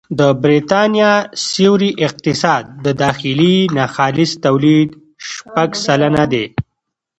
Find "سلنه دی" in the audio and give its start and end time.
5.85-6.45